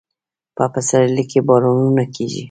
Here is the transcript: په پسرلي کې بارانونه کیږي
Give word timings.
په 0.55 0.63
پسرلي 0.73 1.23
کې 1.31 1.39
بارانونه 1.47 2.03
کیږي 2.13 2.39